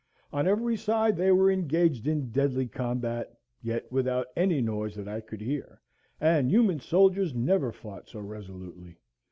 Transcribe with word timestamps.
On 0.33 0.47
every 0.47 0.77
side 0.77 1.15
they 1.15 1.31
were 1.31 1.51
engaged 1.51 2.07
in 2.07 2.31
deadly 2.31 2.65
combat, 2.65 3.37
yet 3.61 3.85
without 3.91 4.25
any 4.35 4.59
noise 4.59 4.95
that 4.95 5.07
I 5.07 5.21
could 5.21 5.41
hear, 5.41 5.79
and 6.19 6.49
human 6.49 6.79
soldiers 6.79 7.35
never 7.35 7.71
fought 7.71 8.07
so 8.09 8.19
resolutely. 8.19 8.97